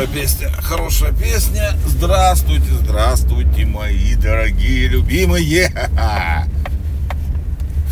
[0.00, 1.72] Хорошая песня, хорошая песня.
[1.84, 5.70] Здравствуйте, здравствуйте, мои дорогие, любимые.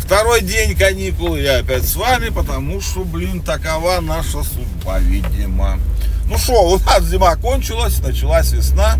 [0.03, 5.77] Второй день каникул, я опять с вами, потому что, блин, такова наша судьба, видимо.
[6.25, 8.97] Ну что, у нас зима кончилась, началась весна.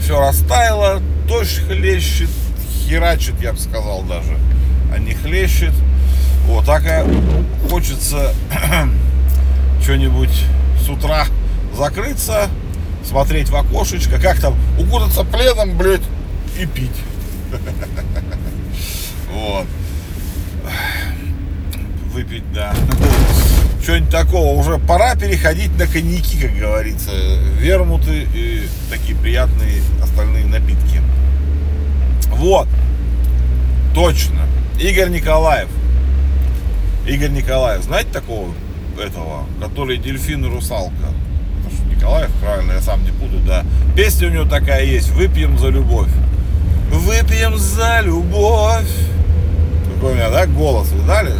[0.00, 2.30] Все растаяло, дождь хлещет,
[2.86, 4.38] херачит, я бы сказал даже,
[4.94, 5.74] а не хлещет.
[6.44, 8.32] Вот, так и хочется
[9.82, 10.44] что-нибудь
[10.86, 11.26] с утра
[11.76, 12.48] закрыться,
[13.04, 16.02] смотреть в окошечко, как там, укутаться пледом, блядь,
[16.58, 16.90] и пить.
[19.32, 19.64] Вот.
[22.12, 22.74] Выпить, да.
[23.82, 24.58] Что-нибудь такого.
[24.58, 27.10] Уже пора переходить на коньяки, как говорится.
[27.58, 31.00] Вермуты и такие приятные остальные напитки.
[32.28, 32.68] Вот.
[33.94, 34.40] Точно.
[34.80, 35.68] Игорь Николаев.
[37.06, 37.82] Игорь Николаев.
[37.84, 38.52] Знаете такого
[39.00, 41.14] этого, который дельфин и русалка?
[42.00, 43.62] Николаев, правильно, я сам не буду, да.
[43.94, 45.10] Песня у него такая есть.
[45.10, 46.08] Выпьем за любовь.
[46.90, 48.88] Выпьем за любовь.
[49.94, 51.34] Какой у меня, да, голос, видали?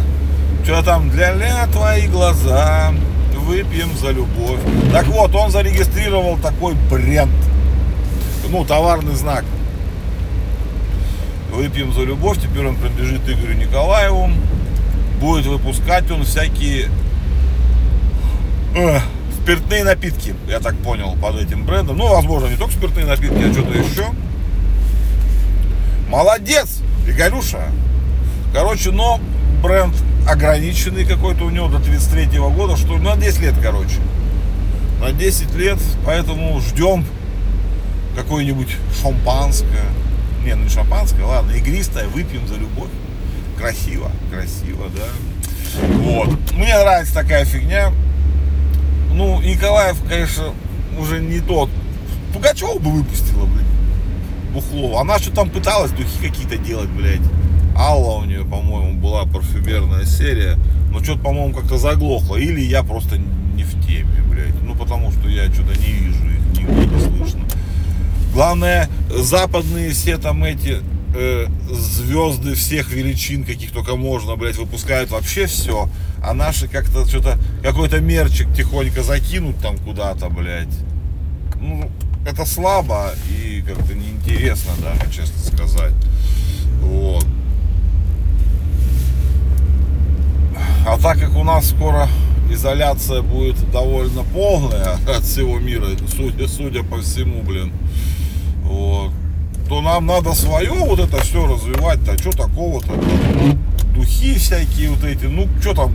[0.63, 2.93] Что там, для-ля твои глаза,
[3.39, 4.59] выпьем за любовь.
[4.91, 7.31] Так вот, он зарегистрировал такой бренд.
[8.47, 9.43] Ну, товарный знак.
[11.51, 12.37] Выпьем за любовь.
[12.37, 14.29] Теперь он принадлежит Игорю Николаеву.
[15.19, 16.89] Будет выпускать он всякие
[18.75, 18.99] э,
[19.41, 21.97] спиртные напитки, я так понял, под этим брендом.
[21.97, 24.05] Ну, возможно, не только спиртные напитки, а что-то еще.
[26.09, 27.69] Молодец, Игорюша.
[28.53, 29.19] Короче, но
[29.63, 29.95] бренд
[30.27, 33.97] ограниченный какой-то у него до 33 -го года, что на 10 лет, короче.
[34.99, 37.05] На 10 лет, поэтому ждем
[38.15, 38.69] какое-нибудь
[39.01, 39.85] шампанское.
[40.45, 42.89] Не, ну не шампанское, ладно, игристое, выпьем за любовь.
[43.57, 45.07] Красиво, красиво, да.
[45.97, 46.51] Вот.
[46.51, 47.91] Мне нравится такая фигня.
[49.13, 50.53] Ну, Николаев, конечно,
[50.99, 51.69] уже не тот.
[52.33, 53.65] Пугачева бы выпустила, блин,
[54.53, 54.99] бухло.
[54.99, 57.21] Она что там пыталась духи какие-то делать, блядь.
[57.75, 60.57] Алла у нее, по-моему, была парфюмерная серия.
[60.91, 62.35] Но что-то, по-моему, как-то заглохло.
[62.35, 64.61] Или я просто не в теме, блядь.
[64.63, 67.45] Ну, потому что я что-то не вижу их, нигде не слышно.
[68.33, 70.79] Главное, западные все там эти
[71.15, 75.89] э, звезды всех величин, каких только можно, блядь, выпускают вообще все.
[76.23, 80.75] А наши как-то что-то, какой-то мерчик тихонько закинут там куда-то, блядь.
[81.59, 81.89] Ну,
[82.25, 85.93] это слабо и как-то неинтересно даже, честно сказать.
[86.81, 87.25] Вот.
[90.85, 92.07] А так как у нас скоро
[92.51, 95.85] изоляция будет довольно полная от всего мира,
[96.15, 97.71] судя, судя по всему, блин,
[98.63, 99.11] вот,
[99.69, 102.93] то нам надо свое вот это все развивать-то, что такого-то,
[103.95, 105.93] духи всякие вот эти, ну, что там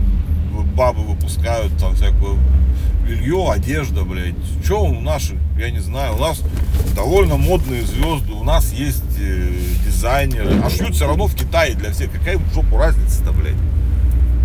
[0.77, 2.37] бабы выпускают, там всякое
[3.05, 6.41] белье, одежда, блядь, что у наших, я не знаю, у нас
[6.95, 11.91] довольно модные звезды, у нас есть э, дизайнеры, а шьют все равно в Китае для
[11.91, 13.55] всех, какая в жопу разница-то, блядь.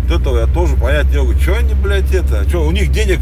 [0.07, 1.33] Вот этого я тоже понять не могу.
[1.39, 2.49] Что они, блядь, это?
[2.49, 3.19] Что, у них денег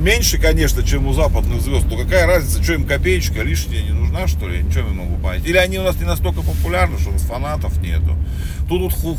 [0.00, 1.86] меньше, конечно, чем у западных звезд.
[1.90, 4.62] Но какая разница, что им копеечка лишняя не нужна, что ли?
[4.62, 5.46] Ничего не могу понять.
[5.46, 8.16] Или они у нас не настолько популярны, что у нас фанатов нету.
[8.68, 9.18] Тут вот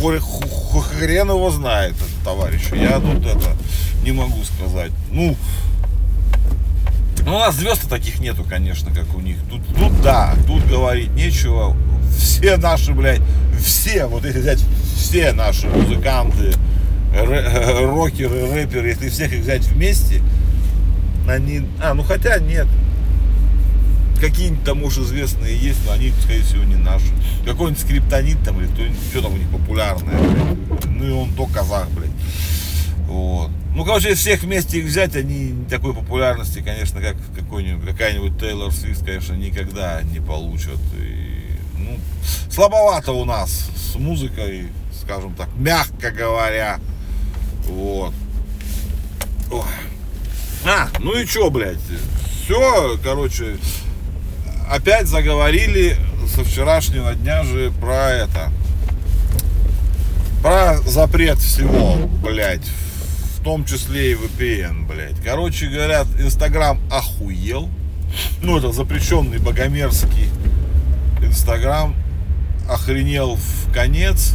[0.00, 2.62] хрен его знает, этот товарищ.
[2.72, 3.56] Я тут это
[4.02, 4.92] не могу сказать.
[5.10, 5.36] Ну,
[7.24, 9.36] ну, у нас звезд таких нету, конечно, как у них.
[9.50, 11.76] Тут, тут да, тут говорить нечего.
[12.18, 13.20] Все наши, блядь,
[13.60, 14.64] все, вот если взять
[14.96, 16.52] все наши музыканты,
[17.12, 20.22] рокеры, рэперы, если всех их взять вместе,
[21.28, 22.66] они, а, ну хотя нет,
[24.20, 27.06] какие-нибудь там уж известные есть, но они, скорее всего, не наши.
[27.44, 30.84] Какой-нибудь скриптонит там или кто-нибудь, что там у них популярное, блядь.
[30.86, 32.10] Ну и он то казах, блядь.
[33.06, 33.50] Вот.
[33.74, 39.04] Ну, короче, всех вместе их взять, они такой популярности, конечно, как какой-нибудь, какая-нибудь Тейлор Свифт,
[39.04, 40.78] конечно, никогда не получат.
[41.00, 41.98] И, ну,
[42.50, 44.68] слабовато у нас с музыкой,
[45.00, 46.80] скажем так, мягко говоря.
[47.66, 48.12] Вот.
[49.50, 49.62] Ой.
[50.66, 51.78] А, ну и чё, блядь,
[52.44, 53.56] все, короче,
[54.70, 55.96] опять заговорили
[56.34, 58.52] со вчерашнего дня же про это,
[60.42, 62.66] про запрет всего, блядь,
[63.36, 65.20] в том числе и VPN, блядь.
[65.24, 67.68] Короче говорят, Инстаграм охуел,
[68.42, 70.28] ну это запрещенный богомерзкий
[71.22, 71.94] Инстаграм.
[72.68, 74.34] Охренел в конец,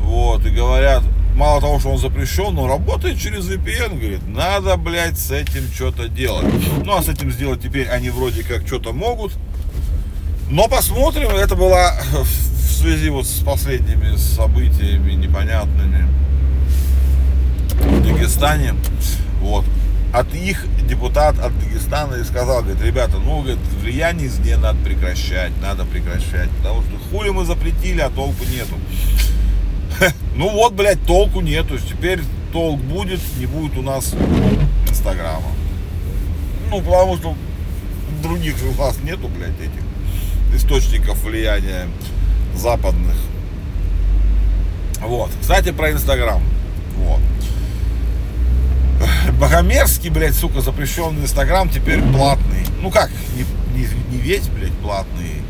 [0.00, 1.02] вот, и говорят,
[1.34, 6.08] мало того, что он запрещен, но работает через VPN, говорит, надо, блядь, с этим что-то
[6.08, 6.46] делать.
[6.84, 9.32] Ну, а с этим сделать теперь они вроде как что-то могут.
[10.50, 16.06] Но посмотрим, это была в связи вот с последними событиями непонятными
[17.74, 18.74] в Дагестане.
[19.40, 19.64] Вот.
[20.12, 25.52] от их депутат от Дагестана и сказал, говорит, ребята, ну, говорит, влияние извне надо прекращать,
[25.62, 28.74] надо прекращать, потому что хули мы запретили, а толку нету.
[30.34, 32.20] Ну вот, блядь, толку нету, теперь
[32.52, 34.14] толк будет, не будет у нас
[34.88, 35.48] Инстаграма.
[36.70, 37.34] Ну, потому что
[38.22, 39.82] других у нас нету, блядь, этих
[40.54, 41.86] источников влияния
[42.54, 43.16] западных.
[45.00, 45.30] Вот.
[45.40, 46.42] Кстати, про Инстаграм.
[46.96, 47.20] Вот.
[49.38, 52.64] Богомерзкий, блядь, сука, запрещенный Инстаграм теперь платный.
[52.80, 53.44] Ну как, не,
[53.78, 55.42] не, не весь, блядь, платный.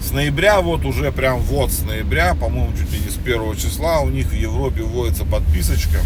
[0.00, 4.00] С ноября, вот уже прям вот с ноября, по-моему, чуть ли не с первого числа
[4.00, 5.98] у них в Европе вводится подписочка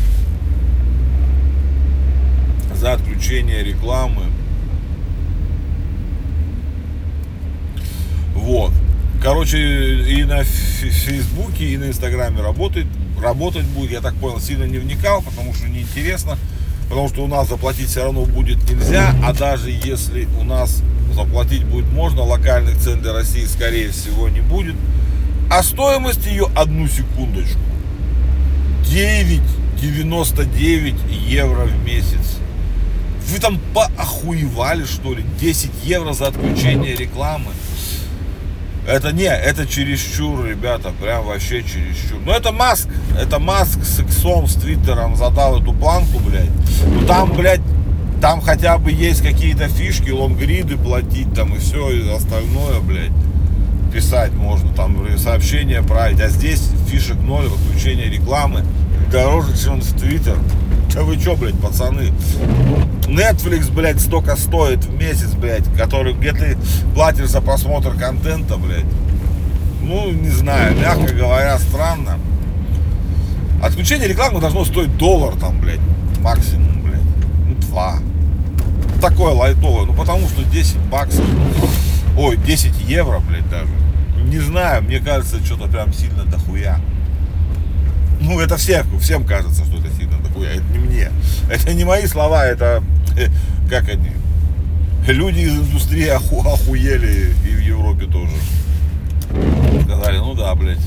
[2.75, 4.25] за отключение рекламы.
[8.35, 8.73] Вот.
[9.23, 9.59] Короче,
[10.03, 12.87] и на Фейсбуке, и на Инстаграме работает,
[13.23, 16.37] работать будет, я так понял, сильно не вникал, потому что неинтересно,
[16.93, 20.83] потому что у нас заплатить все равно будет нельзя, а даже если у нас
[21.15, 24.75] заплатить будет можно, локальных цен для России, скорее всего, не будет.
[25.51, 27.59] А стоимость ее, одну секундочку,
[28.91, 32.37] 9,99 евро в месяц.
[33.27, 35.25] Вы там поохуевали, что ли?
[35.41, 37.53] 10 евро за отключение рекламы.
[38.87, 42.19] Это не, это чересчур, ребята, прям вообще чересчур.
[42.25, 46.51] Но это Маск, это Маск с иксом, с Твиттером задал эту планку, блядь.
[46.87, 47.61] Ну там, блядь,
[48.21, 53.13] там хотя бы есть какие-то фишки, лонгриды платить там и все, и остальное, блядь,
[53.93, 56.21] писать можно, там сообщения править.
[56.21, 58.65] А здесь фишек ноль, выключение рекламы
[59.13, 60.39] дороже, чем в Твиттер.
[60.95, 62.13] Да вы чё, блядь, пацаны?
[63.07, 66.57] Netflix, блядь, столько стоит в месяц, блядь, который, где ты
[66.95, 68.87] платишь за просмотр контента, блядь.
[69.83, 72.19] Ну, не знаю, мягко говоря, странно.
[73.63, 75.81] Отключение рекламы должно стоить доллар там, блядь,
[76.21, 77.01] максимум, блядь.
[77.47, 77.99] Ну, два.
[79.01, 79.87] Такое лайтовое.
[79.87, 81.25] Ну, потому что 10 баксов,
[82.17, 83.69] ой, 10 евро, блядь, даже.
[84.25, 86.81] Не знаю, мне кажется, что-то прям сильно дохуя.
[88.23, 90.51] Ну, это всех, всем кажется, что это сильно дохуя.
[90.51, 91.11] Это не мне.
[91.51, 92.83] Это не мои слова, это
[93.17, 93.27] э,
[93.69, 94.13] как они.
[95.09, 98.37] Люди из индустрии оху, охуели и в Европе тоже.
[99.85, 100.79] Сказали, ну да, блядь.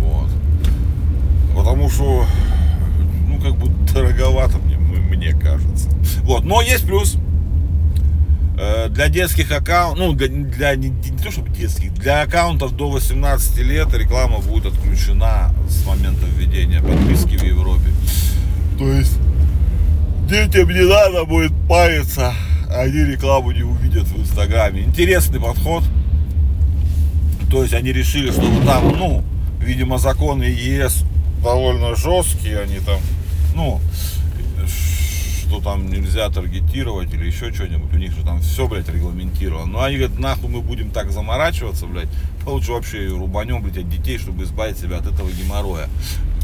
[0.00, 0.28] Вот.
[1.54, 2.26] Потому что,
[3.28, 5.88] ну, как бы дороговато мне, мне кажется.
[6.22, 7.16] Вот, но есть плюс.
[8.58, 12.88] Э, для детских аккаунтов, ну, для, для не, не то чтобы детских, для аккаунтов до
[12.88, 17.90] 18 лет реклама будет отключена с момента введения подписки в Европе.
[18.78, 19.18] То есть
[20.26, 22.32] детям не надо будет париться,
[22.70, 24.82] они рекламу не увидят в Инстаграме.
[24.82, 25.84] Интересный подход.
[27.50, 29.22] То есть они решили, что там, ну,
[29.60, 31.04] видимо, законы ЕС
[31.42, 33.00] довольно жесткие, они там,
[33.54, 33.80] ну,
[35.66, 37.92] там нельзя таргетировать или еще что-нибудь.
[37.92, 39.66] У них же там все, блядь, регламентировано.
[39.66, 42.06] Ну, они говорят, нахуй мы будем так заморачиваться, блядь.
[42.46, 45.88] Лучше вообще рубанем, блядь, от детей, чтобы избавить себя от этого геморроя.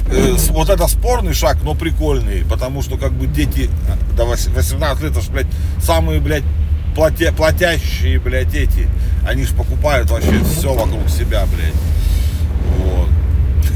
[0.09, 3.71] Э, вот это спорный шаг, но прикольный, потому что, как бы, дети
[4.17, 5.47] до 18 лет, это ж, блядь,
[5.81, 6.43] самые, блядь,
[6.97, 8.89] платя, платящие, блядь, эти.
[9.25, 11.75] Они же покупают вообще все вокруг себя, блядь.
[12.77, 13.09] Вот.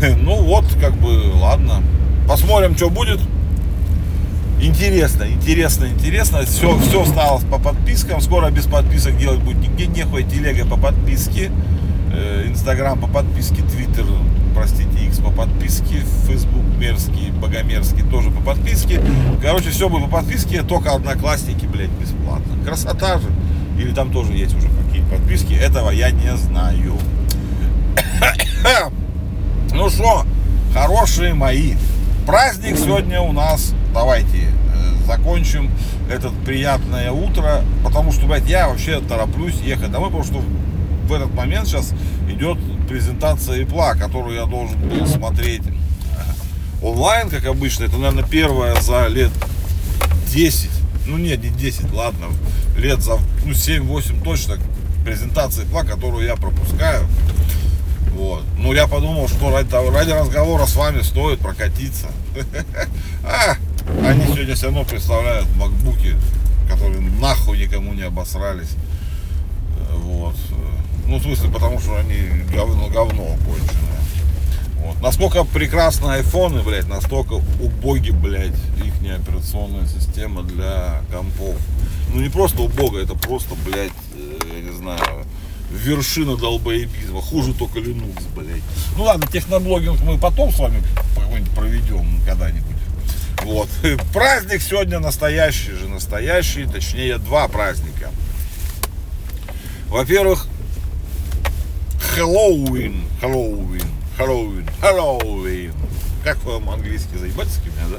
[0.21, 1.85] Ну вот, как бы, ладно.
[2.27, 3.21] Посмотрим, что будет.
[4.61, 6.41] Интересно, интересно, интересно.
[6.47, 8.21] Все, все стало по подпискам.
[8.21, 10.25] Скоро без подписок делать будет нигде нехуй.
[10.25, 11.51] Телега по подписке.
[12.13, 13.63] Э, Инстаграм по подписке.
[13.63, 14.07] Твиттер,
[14.55, 16.03] простите, X по подписке.
[16.27, 19.01] Фейсбук мерзкий, богомерзкий тоже по подписке.
[19.43, 20.63] Короче, все будет по подписке.
[20.63, 22.65] Только одноклассники, блядь, бесплатно.
[22.65, 23.29] Красота же.
[23.79, 25.53] Или там тоже есть уже какие подписки.
[25.53, 26.95] Этого я не знаю.
[29.73, 30.25] Ну что,
[30.73, 31.75] хорошие мои.
[32.27, 35.71] Праздник сегодня у нас давайте э, закончим
[36.11, 40.43] это приятное утро, потому что, блядь, я вообще тороплюсь ехать домой, потому что
[41.07, 41.93] в этот момент сейчас
[42.29, 45.63] идет презентация ИПЛА, которую я должен был смотреть
[46.83, 47.85] онлайн, как обычно.
[47.85, 49.31] Это, наверное, первая за лет
[50.33, 50.71] 10,
[51.07, 52.27] ну нет, не 10, ладно,
[52.77, 54.57] лет за ну, 7-8 точно
[55.05, 57.07] презентация ИПЛА, которую я пропускаю.
[58.15, 58.45] Вот.
[58.59, 62.07] Ну, я подумал, что ради, ради разговора с вами стоит прокатиться.
[63.29, 63.57] А,
[64.03, 66.17] они сегодня все равно представляют макбуки,
[66.69, 68.75] которые нахуй никому не обосрались.
[69.93, 70.37] Вот.
[71.07, 74.01] Ну, в смысле, потому что они говно, говно конченое.
[74.79, 75.01] Вот.
[75.01, 81.57] Насколько прекрасны айфоны, блядь, настолько убоги, блядь, их операционная система для компов.
[82.13, 85.25] Ну, не просто убого, это просто, блядь, э, я не знаю,
[85.71, 87.21] вершина долбоебизма.
[87.21, 88.63] Хуже только Linux, блядь.
[88.97, 90.83] Ну ладно, техноблогинг мы потом с вами
[91.55, 92.77] проведем когда-нибудь.
[93.47, 93.69] Вот.
[94.13, 98.11] Праздник сегодня настоящий же, настоящий, точнее два праздника.
[99.87, 100.49] Во-первых,
[102.01, 105.75] Хэллоуин, Хэллоуин, Хэллоуин, Хэллоуин.
[106.25, 107.99] Как вам английский заебать с меня, да?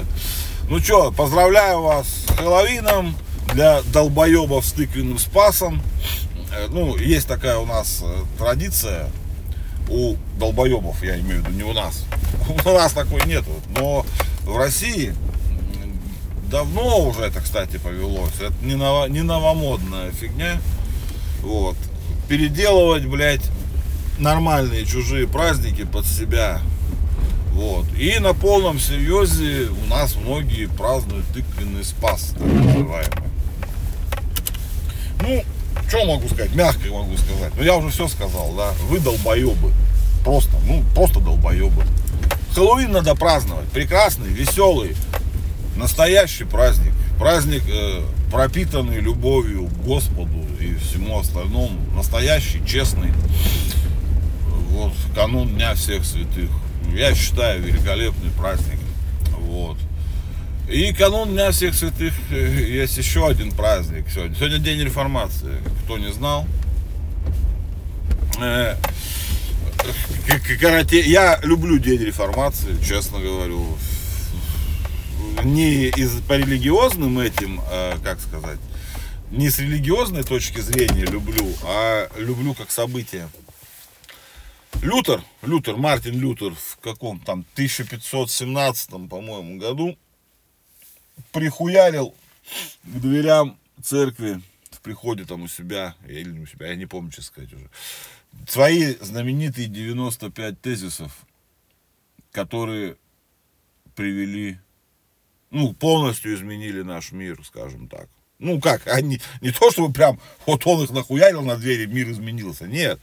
[0.68, 3.16] Ну что, поздравляю вас с Хэллоуином
[3.54, 5.80] для долбоебов с тыквенным спасом.
[6.54, 9.08] Э, ну, есть такая у нас э, традиция
[9.88, 12.04] у долбоебов, я имею в виду, не у нас.
[12.66, 13.50] У нас такой нету.
[13.70, 14.04] Но
[14.42, 15.14] в России
[16.50, 18.34] давно уже это, кстати, повелось.
[18.40, 20.60] Это не, ново, не новомодная фигня.
[21.42, 21.76] Вот.
[22.28, 23.44] Переделывать, блядь,
[24.18, 26.60] нормальные чужие праздники под себя.
[27.52, 27.86] Вот.
[27.98, 33.28] И на полном серьезе у нас многие празднуют тыквенный спас, так называемый.
[35.20, 35.44] Ну,
[35.88, 36.54] что могу сказать?
[36.54, 37.52] Мягко могу сказать.
[37.56, 38.72] Ну, я уже все сказал, да.
[38.88, 39.72] Вы долбоебы.
[40.24, 41.82] Просто, ну, просто долбоебы.
[42.54, 43.68] Хэллоуин надо праздновать.
[43.68, 44.96] Прекрасный, веселый,
[45.78, 46.92] настоящий праздник.
[47.18, 51.78] Праздник, э, пропитанный любовью к Господу и всему остальному.
[51.94, 53.12] Настоящий, честный.
[54.70, 56.50] Вот, канун Дня всех святых.
[56.94, 58.78] Я считаю, великолепный праздник.
[59.38, 59.78] Вот.
[60.68, 64.36] И канун Дня всех святых э, есть еще один праздник сегодня.
[64.36, 65.56] Сегодня день реформации.
[65.84, 66.46] Кто не знал.
[68.40, 68.76] Э,
[70.90, 73.76] я люблю день реформации, честно говорю
[75.44, 78.58] не из, по религиозным этим, э, как сказать,
[79.30, 83.28] не с религиозной точки зрения люблю, а люблю как событие.
[84.82, 89.98] Лютер, Лютер, Мартин Лютер в каком там 1517, по-моему, году
[91.32, 92.14] прихуярил
[92.84, 94.40] к дверям церкви
[94.70, 97.68] в приходе там у себя, или у себя, я не помню, что сказать уже,
[98.46, 101.12] свои знаменитые 95 тезисов,
[102.30, 102.96] которые
[103.96, 104.58] привели
[105.50, 108.08] ну, полностью изменили наш мир, скажем так.
[108.38, 112.68] Ну как, они, не то чтобы прям вот он их нахуярил на двери, мир изменился.
[112.68, 113.00] Нет.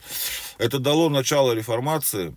[0.57, 2.35] Это дало начало реформации,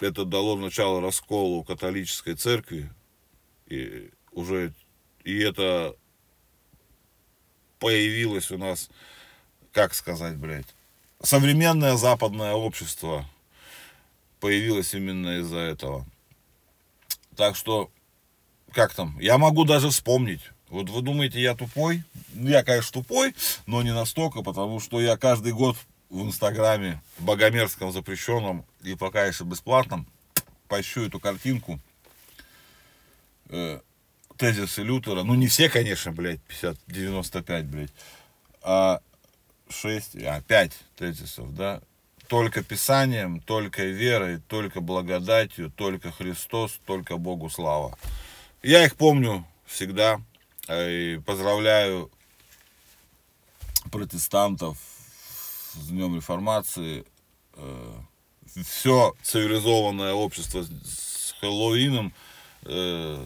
[0.00, 2.90] это дало начало расколу католической церкви.
[3.66, 4.74] И уже
[5.24, 5.96] и это
[7.78, 8.90] появилось у нас,
[9.72, 10.74] как сказать, блядь,
[11.22, 13.28] современное западное общество
[14.40, 16.06] появилось именно из-за этого.
[17.36, 17.90] Так что
[18.72, 20.40] как там, я могу даже вспомнить.
[20.68, 22.04] Вот вы думаете, я тупой?
[22.34, 23.34] Я, конечно, тупой,
[23.66, 25.76] но не настолько, потому что я каждый год
[26.10, 30.06] в Инстаграме, богомерзком запрещенном и пока еще бесплатном,
[30.68, 31.80] пощу эту картинку.
[33.48, 33.80] Э,
[34.36, 35.22] тезисы Лютера.
[35.22, 37.90] Ну, не все, конечно, блядь, 50, 95, блядь.
[38.62, 39.00] А
[39.68, 41.80] 6, а 5 тезисов, да.
[42.28, 47.98] Только Писанием, только верой, только благодатью, только Христос, только Богу слава.
[48.62, 50.20] Я их помню всегда.
[50.66, 52.10] Э, и поздравляю
[53.92, 54.78] протестантов
[55.74, 57.04] с Днем Реформации.
[57.54, 58.00] Э,
[58.64, 62.12] Все цивилизованное общество с Хэллоуином.
[62.64, 63.24] Э,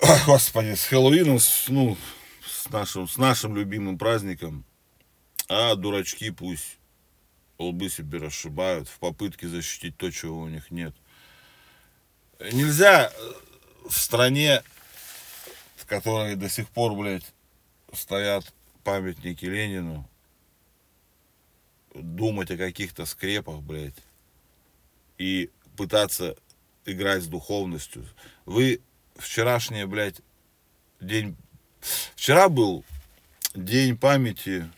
[0.26, 1.98] господи, с Хэллоуином, с, ну,
[2.46, 4.64] с нашим, с нашим любимым праздником.
[5.50, 6.78] А дурачки пусть
[7.58, 10.94] лбы себе расшибают в попытке защитить то, чего у них нет.
[12.38, 13.32] Нельзя э,
[13.88, 14.62] в стране,
[15.76, 17.24] в которой до сих пор, блядь,
[17.92, 18.44] стоят
[18.84, 20.08] памятники Ленину,
[21.94, 23.96] думать о каких-то скрепах, блядь,
[25.18, 26.36] и пытаться
[26.84, 28.06] играть с духовностью.
[28.46, 28.80] Вы
[29.16, 30.20] вчерашнее, блядь,
[31.00, 31.36] день...
[32.14, 32.84] Вчера был
[33.54, 34.70] день памяти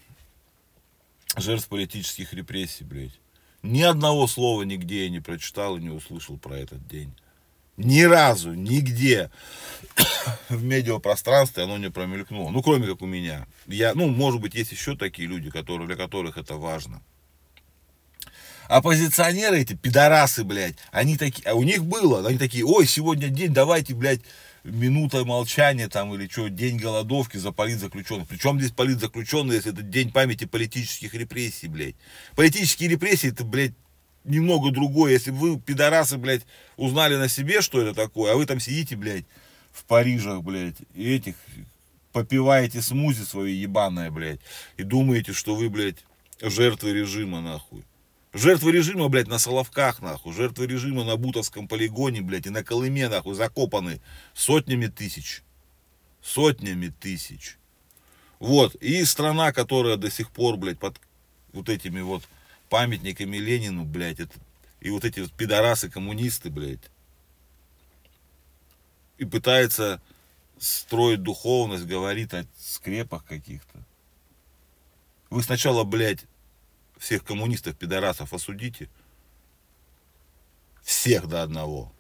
[1.37, 3.19] жертв политических репрессий, блядь.
[3.63, 7.15] Ни одного слова нигде я не прочитал и не услышал про этот день.
[7.85, 9.31] Ни разу, нигде
[10.51, 12.51] в медиапространстве оно не промелькнуло.
[12.51, 13.47] Ну, кроме как у меня.
[13.67, 17.03] Я, ну, может быть, есть еще такие люди, которые, для которых это важно.
[18.69, 23.53] Оппозиционеры эти, пидорасы, блядь, они такие, а у них было, они такие, ой, сегодня день,
[23.53, 24.21] давайте, блядь,
[24.63, 28.29] минута молчания там или что, день голодовки за политзаключенных.
[28.29, 31.97] Причем здесь политзаключенные, если это день памяти политических репрессий, блядь.
[32.37, 33.73] Политические репрессии, это, блядь,
[34.25, 35.13] немного другое.
[35.13, 36.47] Если бы вы, пидорасы, блядь,
[36.77, 39.25] узнали на себе, что это такое, а вы там сидите, блядь,
[39.73, 41.37] в Парижах, блядь, и этих
[42.13, 44.41] попиваете смузи свои ебаное, блядь,
[44.77, 46.05] и думаете, что вы, блядь,
[46.41, 47.85] жертвы режима, нахуй.
[48.33, 50.33] Жертвы режима, блядь, на Соловках, нахуй.
[50.33, 54.01] Жертвы режима на Бутовском полигоне, блядь, и на Колыме, нахуй, закопаны
[54.35, 55.43] сотнями тысяч.
[56.23, 57.59] Сотнями тысяч.
[58.39, 58.77] Вот.
[58.77, 61.01] И страна, которая до сих пор, блядь, под
[61.53, 62.23] вот этими вот
[62.71, 64.39] памятниками Ленину, блядь, это,
[64.81, 66.91] и вот эти вот пидорасы, коммунисты, блядь,
[69.19, 70.01] и пытается
[70.59, 73.79] строить духовность, говорит о скрепах каких-то.
[75.29, 76.25] Вы сначала, блядь,
[76.99, 78.89] всех коммунистов, пидорасов осудите.
[80.83, 81.93] Всех до одного.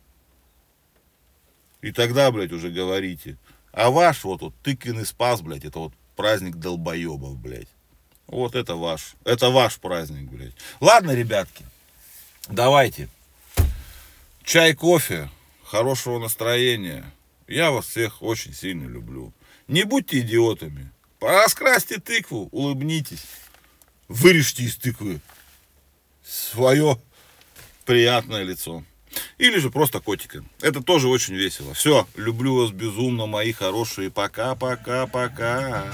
[1.80, 3.38] И тогда, блядь, уже говорите.
[3.72, 7.68] А ваш вот, вот тыквенный спас, блядь, это вот праздник долбоебов, блядь.
[8.30, 9.14] Вот это ваш.
[9.24, 10.54] Это ваш праздник, блядь.
[10.78, 11.66] Ладно, ребятки.
[12.48, 13.08] Давайте.
[14.44, 15.28] Чай, кофе.
[15.64, 17.04] Хорошего настроения.
[17.48, 19.32] Я вас всех очень сильно люблю.
[19.66, 20.90] Не будьте идиотами.
[21.20, 23.24] Раскрасьте тыкву, улыбнитесь.
[24.06, 25.20] Вырежьте из тыквы
[26.24, 27.00] свое
[27.84, 28.84] приятное лицо.
[29.38, 30.44] Или же просто котика.
[30.60, 31.74] Это тоже очень весело.
[31.74, 34.08] Все, люблю вас безумно, мои хорошие.
[34.08, 35.90] Пока-пока-пока.